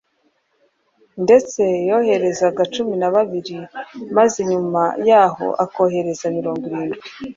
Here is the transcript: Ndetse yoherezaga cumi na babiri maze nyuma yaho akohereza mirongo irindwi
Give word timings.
Ndetse 1.23 1.61
yoherezaga 1.87 2.61
cumi 2.73 2.95
na 3.01 3.09
babiri 3.15 3.57
maze 4.17 4.39
nyuma 4.51 4.83
yaho 5.07 5.45
akohereza 5.63 6.25
mirongo 6.37 6.63
irindwi 6.69 7.01